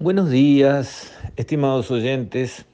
[0.00, 2.64] Buenos días, estimados oyentes.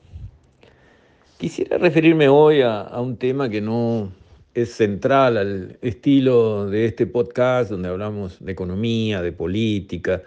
[1.39, 4.13] Quisiera referirme hoy a, un tema que no
[4.53, 10.21] es central al estilo de este podcast, donde hablamos de economía, de política,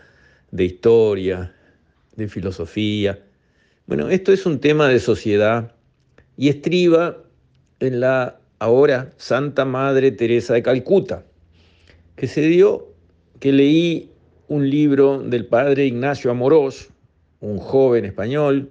[0.50, 1.54] de historia,
[2.16, 3.20] de filosofía.
[3.86, 5.76] Bueno, esto es un tema de sociedad
[6.36, 7.18] y estriba
[7.80, 11.24] en la ahora Santa Madre Teresa de Calcuta,
[12.16, 12.88] que se dio
[13.40, 14.10] que leí
[14.48, 16.90] un libro del padre Ignacio Amorós,
[17.40, 18.70] un joven español,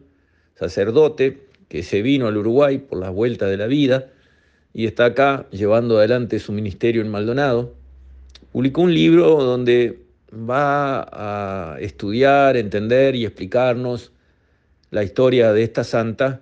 [0.55, 4.09] sacerdote, que se vino al Uruguay por las vueltas de la vida
[4.73, 7.75] y está acá llevando adelante su ministerio en Maldonado.
[8.53, 10.01] Publicó un libro donde
[10.33, 14.13] va a estudiar, entender y explicarnos
[14.91, 16.41] la historia de esta santa,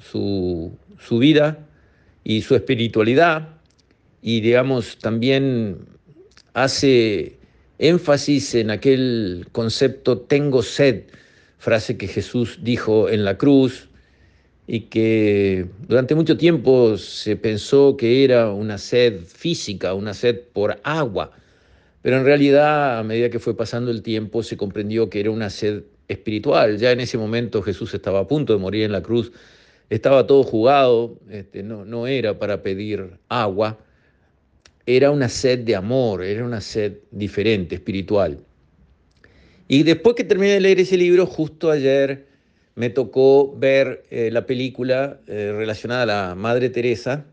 [0.00, 1.58] su, su vida
[2.24, 3.48] y su espiritualidad,
[4.20, 5.78] y digamos también
[6.54, 7.38] hace
[7.78, 11.04] énfasis en aquel concepto tengo sed,
[11.58, 13.88] frase que Jesús dijo en la cruz
[14.66, 20.80] y que durante mucho tiempo se pensó que era una sed física, una sed por
[20.84, 21.32] agua,
[22.02, 25.50] pero en realidad a medida que fue pasando el tiempo se comprendió que era una
[25.50, 26.78] sed espiritual.
[26.78, 29.32] Ya en ese momento Jesús estaba a punto de morir en la cruz,
[29.90, 33.78] estaba todo jugado, este, no, no era para pedir agua,
[34.86, 38.38] era una sed de amor, era una sed diferente, espiritual.
[39.66, 42.26] Y después que terminé de leer ese libro, justo ayer
[42.74, 47.24] me tocó ver eh, la película eh, relacionada a la Madre Teresa,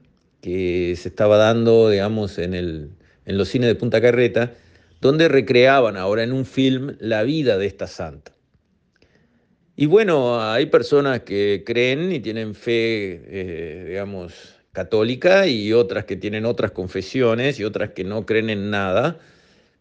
[0.41, 2.91] que se estaba dando, digamos, en, el,
[3.25, 4.53] en los cines de Punta Carreta,
[5.01, 8.31] donde recreaban ahora en un film la vida de esta santa.
[9.75, 16.15] Y bueno, hay personas que creen y tienen fe, eh, digamos, católica y otras que
[16.15, 19.19] tienen otras confesiones y otras que no creen en nada,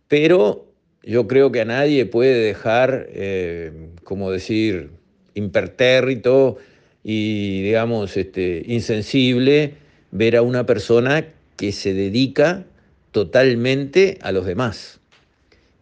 [0.09, 0.67] pero
[1.03, 4.91] yo creo que a nadie puede dejar, eh, como decir,
[5.35, 6.59] impertérrito
[7.03, 9.75] y, digamos, este, insensible
[10.11, 11.25] ver a una persona
[11.57, 12.65] que se dedica
[13.13, 15.01] totalmente a los demás.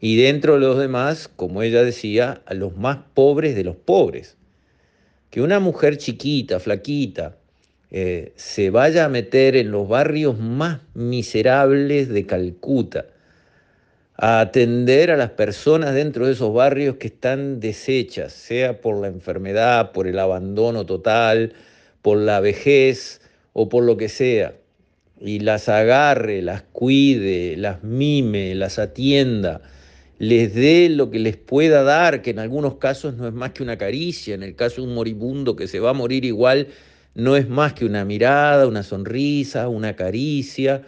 [0.00, 4.36] Y dentro de los demás, como ella decía, a los más pobres de los pobres.
[5.30, 7.37] Que una mujer chiquita, flaquita,
[7.90, 13.06] eh, se vaya a meter en los barrios más miserables de Calcuta,
[14.16, 19.06] a atender a las personas dentro de esos barrios que están deshechas, sea por la
[19.06, 21.54] enfermedad, por el abandono total,
[22.02, 23.20] por la vejez
[23.52, 24.54] o por lo que sea,
[25.20, 29.62] y las agarre, las cuide, las mime, las atienda,
[30.18, 33.62] les dé lo que les pueda dar, que en algunos casos no es más que
[33.62, 36.68] una caricia, en el caso de un moribundo que se va a morir igual,
[37.18, 40.82] no es más que una mirada, una sonrisa, una caricia,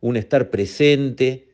[0.00, 1.46] un estar presente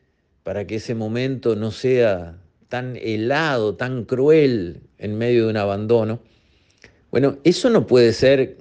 [0.43, 2.37] para que ese momento no sea
[2.69, 6.21] tan helado, tan cruel en medio de un abandono.
[7.11, 8.55] Bueno, eso no puede ser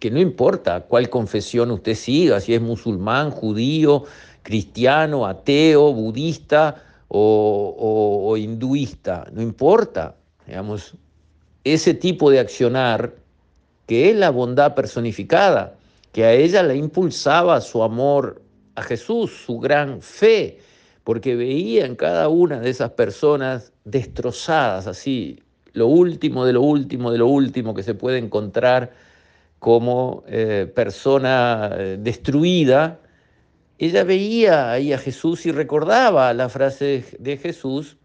[0.00, 4.06] que no importa cuál confesión usted siga, si es musulmán, judío,
[4.42, 10.96] cristiano, ateo, budista o, hinduista, no importa, digamos,
[11.62, 13.14] ese tipo de accionar
[13.86, 15.76] que es la bondad personificada,
[16.12, 18.42] que a ella le impulsaba su amor
[18.74, 20.58] a Jesús, su gran fe,
[21.02, 25.40] porque veía en cada una de esas personas destrozadas, así,
[25.72, 28.92] lo último de lo último de lo último que se puede encontrar
[29.58, 33.00] como eh, persona eh, destruida,
[33.78, 37.96] ella veía ahí a Jesús y recordaba la frase de Jesús,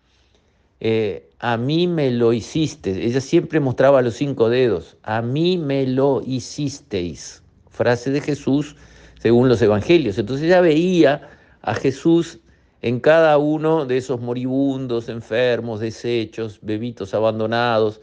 [0.79, 3.06] eh, a mí me lo hiciste.
[3.06, 7.44] Ella siempre mostraba los cinco dedos, a mí me lo hicisteis.
[7.69, 8.75] Frase de Jesús
[9.19, 10.17] según los evangelios.
[10.17, 11.29] Entonces ella veía
[11.62, 12.40] a Jesús
[12.81, 18.01] en cada uno de esos moribundos, enfermos, deshechos, bebitos abandonados,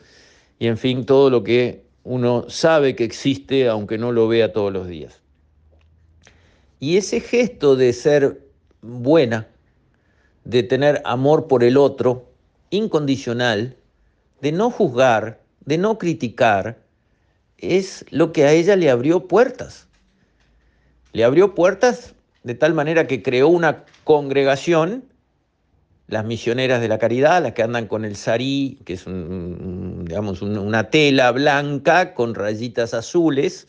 [0.58, 4.72] y en fin, todo lo que uno sabe que existe aunque no lo vea todos
[4.72, 5.20] los días.
[6.78, 8.46] Y ese gesto de ser
[8.82, 9.48] buena,
[10.44, 12.30] de tener amor por el otro,
[12.70, 13.76] incondicional,
[14.40, 16.78] de no juzgar, de no criticar,
[17.58, 19.88] es lo que a ella le abrió puertas.
[21.12, 25.04] Le abrió puertas de tal manera que creó una congregación,
[26.06, 30.90] las misioneras de la caridad, las que andan con el sarí, que es digamos, una
[30.90, 33.66] tela blanca con rayitas azules,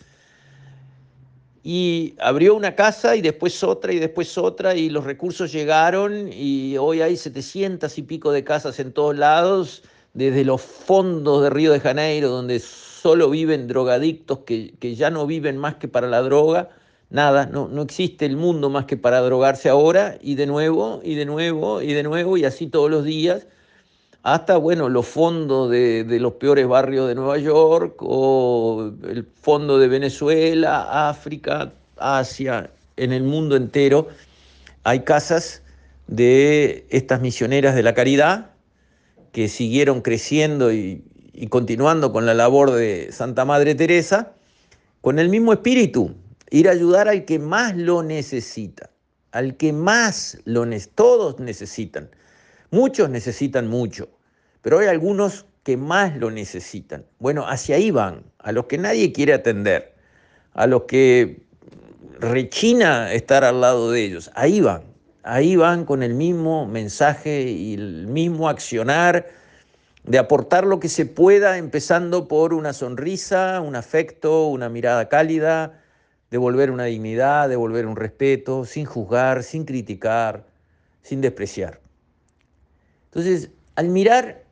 [1.69, 6.77] y abrió una casa y después otra y después otra y los recursos llegaron y
[6.77, 9.83] hoy hay 700 y pico de casas en todos lados,
[10.13, 15.27] desde los fondos de Río de Janeiro, donde solo viven drogadictos que, que ya no
[15.27, 16.69] viven más que para la droga,
[17.09, 21.15] nada, no, no existe el mundo más que para drogarse ahora y de nuevo y
[21.15, 23.45] de nuevo y de nuevo y así todos los días,
[24.23, 29.79] hasta, bueno, los fondos de, de, los peores barrios de Nueva York o el fondo
[29.79, 34.09] de Venezuela, África, Asia, en el mundo entero.
[34.83, 35.63] Hay casas
[36.05, 38.51] de estas misioneras de la caridad
[39.31, 41.03] que siguieron creciendo y,
[41.49, 44.33] continuando con la labor de Santa Madre Teresa,
[45.01, 46.15] con el mismo espíritu,
[46.51, 48.91] ir a ayudar al que más lo necesita,
[49.31, 52.09] al que más lo necesita, todos necesitan,
[52.71, 54.09] muchos necesitan mucho,
[54.61, 57.03] pero hay algunos que más lo necesitan.
[57.19, 59.95] Bueno, hacia ahí van, a los que nadie quiere atender,
[60.53, 61.41] a los que
[62.21, 64.83] rechina estar al lado de ellos, ahí van,
[65.23, 69.27] ahí van con el mismo mensaje y el mismo accionar
[70.05, 75.81] de aportar lo que se pueda, empezando por una sonrisa, un afecto, una mirada cálida,
[76.31, 80.45] devolver una dignidad, devolver un respeto, sin juzgar, sin criticar,
[81.01, 81.81] sin despreciar.
[83.11, 84.46] Entonces, al mirar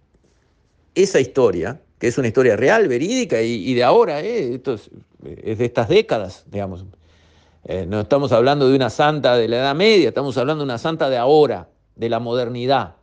[0.96, 4.56] esa historia, que es una historia real, verídica y, de ahora, ¿eh?
[4.56, 4.90] Esto es,
[5.20, 6.86] de estas décadas, digamos.
[7.66, 10.78] Eh, no estamos hablando de una santa de la Edad Media, estamos hablando de una
[10.78, 12.96] santa de ahora, de la modernidad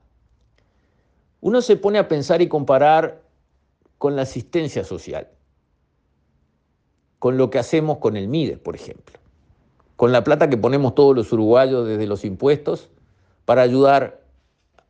[1.43, 3.21] uno se pone a pensar y comparar
[3.99, 5.29] con la asistencia social,
[7.19, 9.19] con lo que hacemos con el MIDES, por ejemplo,
[9.97, 12.91] con la plata que ponemos todos los uruguayos desde los impuestos
[13.45, 14.21] para ayudar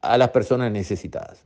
[0.03, 1.43] a las personas necesitadas.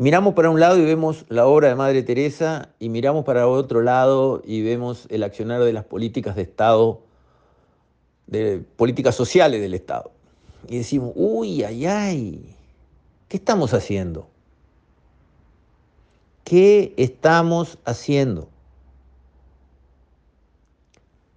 [0.00, 3.82] Miramos para un lado y vemos la obra de Madre Teresa y miramos para otro
[3.82, 7.02] lado y vemos el accionar de las políticas de Estado,
[8.26, 10.10] de políticas sociales del Estado.
[10.68, 12.56] Y decimos, uy, ay, ay,
[13.28, 14.26] ¿Qué estamos haciendo?
[16.44, 18.48] ¿Qué estamos haciendo?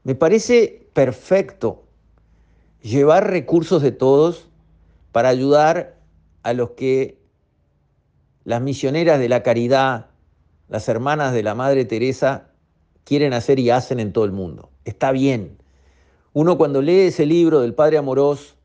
[0.06, 1.84] Me parece perfecto
[2.82, 4.48] llevar recursos de todos
[5.12, 5.98] para ayudar
[6.44, 7.22] a los que
[8.46, 10.08] las misioneras de la caridad,
[10.68, 12.50] las hermanas de la Madre Teresa,
[13.04, 14.70] quieren hacer y hacen en todo el mundo.
[14.86, 15.58] Está bien.
[16.34, 18.56] Uno cuando lee ese libro del Padre Amorós,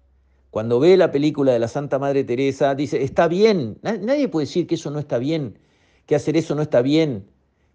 [0.50, 4.66] cuando ve la película de la Santa Madre Teresa, dice, está bien, nadie puede decir
[4.66, 5.58] que eso no está bien,
[6.06, 7.26] que hacer eso no está bien,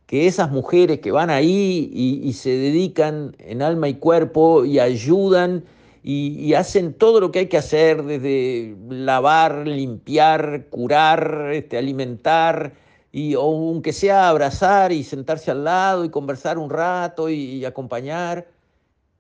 [0.07, 5.63] que esas mujeres que van ahí y, se dedican en alma y cuerpo y ayudan
[6.03, 12.73] y, hacen todo lo que hay que hacer, desde lavar, limpiar, curar, este, alimentar,
[13.11, 18.47] y, o aunque sea abrazar y sentarse al lado y conversar un rato y acompañar,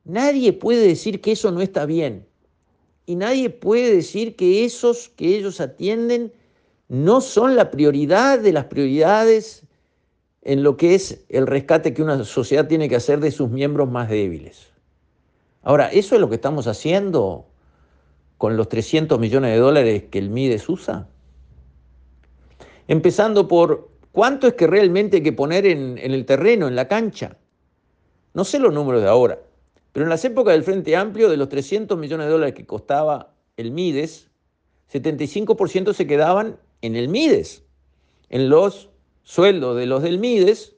[0.03, 2.25] nadie puede decir que eso no está bien
[3.05, 6.31] y nadie puede decir que esos que ellos atienden
[6.87, 9.63] no son la prioridad de las prioridades
[10.41, 13.89] en lo que es el rescate que una sociedad tiene que hacer de sus miembros
[13.89, 14.72] más débiles.
[15.63, 17.45] Ahora, ¿eso es lo que estamos haciendo
[18.37, 21.07] con los 300 millones de dólares que el MIDES usa?
[22.87, 26.89] Empezando por cuánto es que realmente hay que poner en, en el terreno, en la
[26.89, 27.37] cancha.
[28.33, 29.39] No sé los números de ahora,
[29.93, 33.33] pero en las épocas del Frente Amplio, de los 300 millones de dólares que costaba
[33.55, 34.29] el MIDES,
[34.91, 37.63] 75% se quedaban en el MIDES,
[38.29, 38.89] en los
[39.23, 40.75] sueldos de los del MIDES,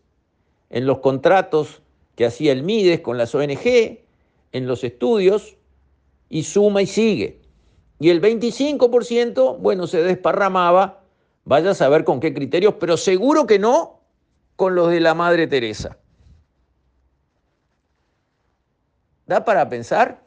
[0.69, 1.81] en los contratos
[2.15, 4.04] que hacía el MIDES con las ONG,
[4.55, 5.57] en los estudios,
[6.29, 7.41] y suma y sigue.
[7.99, 11.01] Y el 25%, bueno, se desparramaba,
[11.43, 13.99] vaya a saber con qué criterios, pero seguro que no
[14.55, 15.97] con los de la Madre Teresa.
[19.25, 20.23] ¿Da para pensar?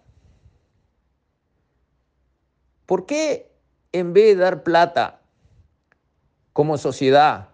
[2.84, 3.50] ¿Por qué
[3.92, 5.22] en vez de dar plata
[6.52, 7.48] como sociedad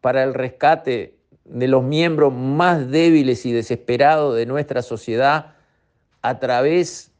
[0.00, 5.61] para el rescate de los miembros más débiles y desesperados de nuestra sociedad
[6.22, 7.12] a través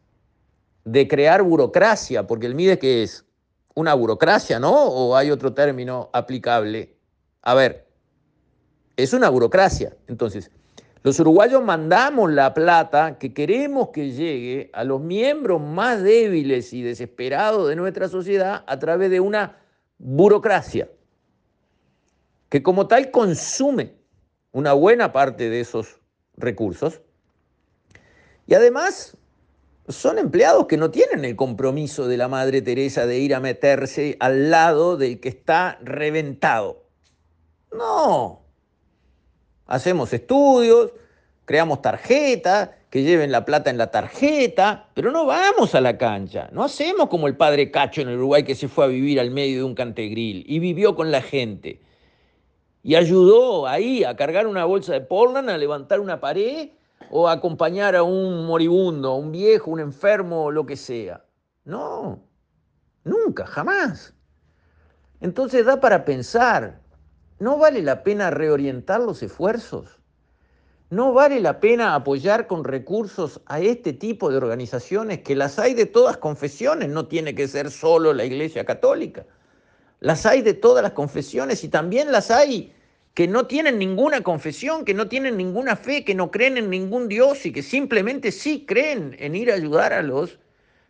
[0.84, 3.24] de crear burocracia, porque el MIDE que es
[3.74, 4.72] una burocracia, ¿no?
[4.72, 6.96] ¿O hay otro término aplicable?
[7.42, 7.86] A ver,
[8.96, 9.96] es una burocracia.
[10.08, 10.50] Entonces,
[11.02, 16.82] los uruguayos mandamos la plata que queremos que llegue a los miembros más débiles y
[16.82, 19.58] desesperados de nuestra sociedad a través de una
[19.98, 20.88] burocracia
[22.48, 23.94] que como tal consume
[24.52, 26.00] una buena parte de esos
[26.36, 27.00] recursos.
[28.46, 29.16] Y además
[29.88, 34.16] son empleados que no tienen el compromiso de la Madre Teresa de ir a meterse
[34.20, 36.84] al lado del que está reventado.
[37.72, 38.42] No,
[39.66, 40.92] hacemos estudios,
[41.44, 46.50] creamos tarjetas, que lleven la plata en la tarjeta, pero no vamos a la cancha,
[46.52, 49.30] no hacemos como el padre Cacho en el Uruguay que se fue a vivir al
[49.30, 51.80] medio de un cantegril y vivió con la gente.
[52.82, 56.68] Y ayudó ahí a cargar una bolsa de Portland, a levantar una pared
[57.14, 61.22] o acompañar a un moribundo, a un viejo, un enfermo, lo que sea.
[61.62, 62.24] No,
[63.04, 64.14] nunca, jamás.
[65.20, 66.80] Entonces da para pensar,
[67.38, 70.00] ¿no vale la pena reorientar los esfuerzos?
[70.88, 75.74] ¿No vale la pena apoyar con recursos a este tipo de organizaciones que las hay
[75.74, 76.88] de todas confesiones?
[76.88, 79.26] No tiene que ser solo la Iglesia Católica.
[80.00, 82.74] Las hay de todas las confesiones y también las hay
[83.14, 87.08] que no tienen ninguna confesión, que no tienen ninguna fe, que no creen en ningún
[87.08, 90.38] Dios y que simplemente sí creen en ir a ayudar a los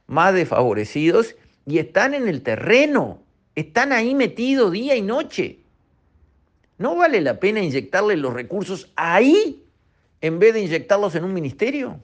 [0.06, 1.34] más desfavorecidos
[1.66, 3.22] y están en el terreno,
[3.54, 5.58] están ahí metidos día y noche.
[6.78, 9.64] ¿No vale la pena inyectarle los recursos ahí
[10.20, 12.00] en vez de inyectarlos en un ministerio?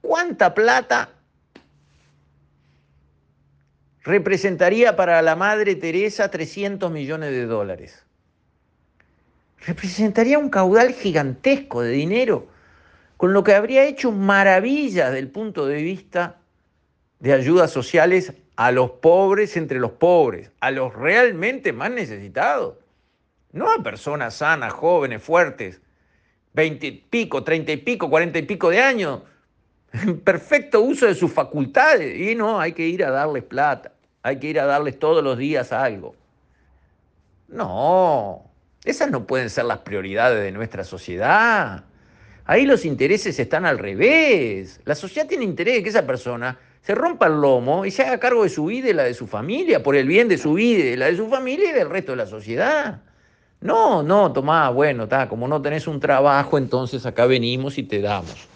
[0.00, 1.10] ¿Cuánta plata
[4.04, 8.04] representaría para la Madre Teresa 300 millones de dólares?
[9.66, 12.48] Representaría un caudal gigantesco de dinero,
[13.16, 16.38] con lo que habría hecho maravillas del punto de vista
[17.20, 22.74] de ayudas sociales a los pobres entre los pobres, a los realmente más necesitados
[23.52, 25.80] no a personas sanas, jóvenes, fuertes,
[26.52, 29.20] veinte y pico, treinta y pico, cuarenta y pico de años,
[29.92, 32.18] en perfecto uso de sus facultades.
[32.18, 33.91] Y no, hay que ir a darles plata,
[34.22, 36.14] hay que ir a darles todos los días algo.
[37.48, 38.44] No,
[38.84, 41.84] esas no pueden ser las prioridades de nuestra sociedad.
[42.44, 44.80] Ahí los intereses están al revés.
[44.84, 48.18] La sociedad tiene interés en que esa persona se rompa el lomo y se haga
[48.18, 50.84] cargo de su vida y la de su familia, por el bien de su vida
[50.84, 53.00] y la de su familia y del resto de la sociedad.
[53.60, 58.48] No, no, Tomás, bueno, como no tenés un trabajo, entonces acá venimos y te damos.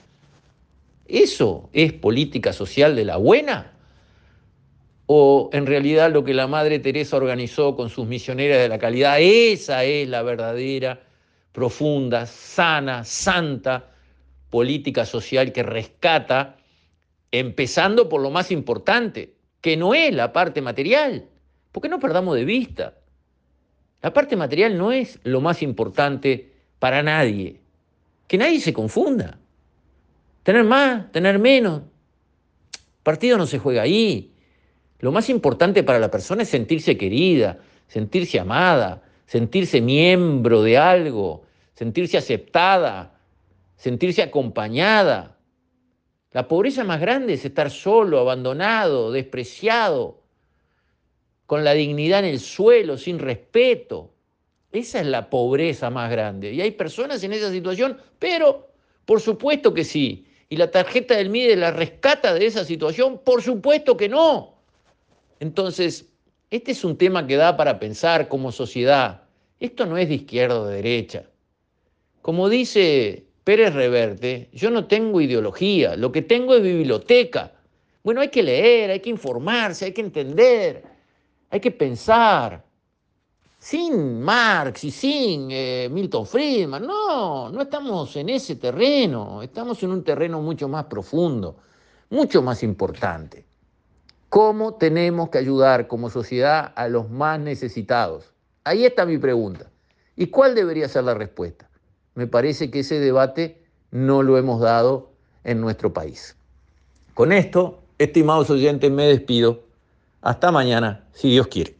[1.06, 3.75] ¿Eso es política social de la buena?
[5.06, 9.18] ¿O en realidad lo que la Madre Teresa organizó con sus misioneras de la calidad,
[9.20, 11.00] esa es la verdadera,
[11.52, 13.92] profunda, sana, santa
[14.50, 16.56] política social que rescata,
[17.30, 21.26] empezando por lo más importante, que no es la parte material?
[21.70, 22.94] Porque no perdamos de vista.
[24.02, 27.60] La parte material no es lo más importante para nadie.
[28.26, 29.38] Que nadie se confunda.
[30.42, 31.82] Tener más, tener menos.
[33.02, 34.32] Partido no se juega ahí.
[34.98, 41.42] Lo más importante para la persona es sentirse querida, sentirse amada, sentirse miembro de algo,
[41.74, 43.20] sentirse aceptada,
[43.76, 45.36] sentirse acompañada.
[46.32, 50.22] La pobreza más grande es estar solo, abandonado, despreciado,
[51.46, 54.12] con la dignidad en el suelo, sin respeto.
[54.72, 56.52] Esa es la pobreza más grande.
[56.52, 58.72] Y hay personas en esa situación, pero
[59.04, 60.26] por supuesto que sí.
[60.48, 63.20] ¿Y la tarjeta del MIDE la rescata de esa situación?
[63.24, 64.55] Por supuesto que no.
[65.40, 66.06] Entonces,
[66.50, 69.22] este es un tema que da para pensar como sociedad.
[69.58, 71.24] Esto no es de izquierda o de derecha.
[72.22, 77.52] Como dice Pérez Reverte, yo no tengo ideología, lo que tengo es biblioteca.
[78.02, 80.84] Bueno, hay que leer, hay que informarse, hay que entender.
[81.50, 82.64] Hay que pensar.
[83.58, 89.90] Sin Marx y sin eh, Milton Friedman, no, no estamos en ese terreno, estamos en
[89.90, 91.56] un terreno mucho más profundo,
[92.10, 93.45] mucho más importante.
[94.36, 98.34] ¿Cómo tenemos que ayudar como sociedad a los más necesitados?
[98.64, 99.70] Ahí está mi pregunta.
[100.14, 101.70] ¿Y cuál debería ser la respuesta?
[102.14, 105.10] Me parece que ese debate no lo hemos dado
[105.42, 106.36] en nuestro país.
[107.14, 109.62] Con esto, estimados oyentes, me despido
[110.20, 111.74] hasta mañana, si Dios quiere.